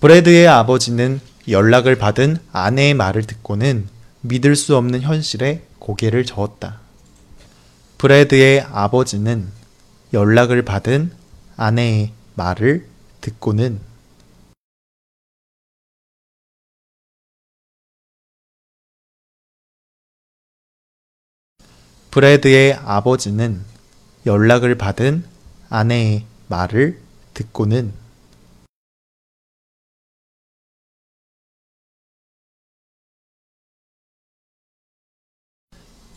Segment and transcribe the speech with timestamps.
[0.00, 3.88] 브래드의 아버지는 연락을 받은 아내의 말을 듣고는
[4.20, 6.78] 믿을 수 없는 현실에 고개를 저었다.
[7.98, 9.48] 브래드의 아버지는
[10.12, 11.10] 연락을 받은
[11.56, 12.86] 아내의 말을
[13.22, 13.80] 듣고는
[22.12, 23.64] 브래드의 아버지는
[24.26, 25.24] 연락을 받은
[25.70, 27.00] 아내의 말을
[27.34, 28.07] 듣고는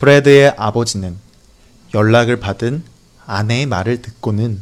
[0.02, 1.16] 브래드의 아버지는
[1.94, 2.82] 연락을 받은
[3.24, 4.60] 아내의 말을 듣고는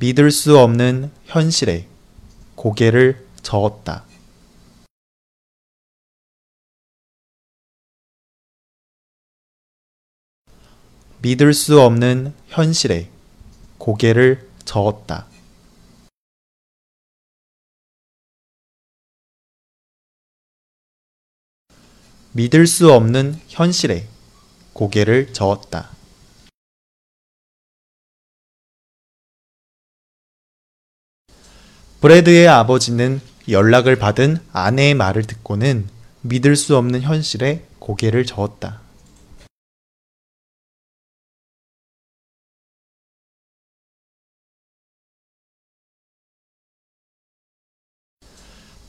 [0.00, 1.86] 믿을 수 없는 현실에
[2.56, 4.04] 고개를 저었다.
[11.22, 13.08] 믿을 수 없는 현실에
[13.78, 15.33] 고개를 저었다.
[22.36, 24.08] 믿을 수 없는 현실에
[24.72, 25.90] 고개를 저었다.
[32.00, 35.88] 브래드의 아버지는 연락을 받은 아내의 말을 듣고는
[36.22, 38.80] 믿을 수 없는 현실에 고개를 저었다.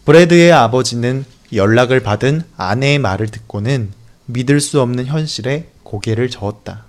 [0.06, 3.92] 브래드의 아버지는 연락을 받은 아내의 말을 듣고는
[4.26, 6.86] 믿을 수 없는 현실에 고개를 저었다.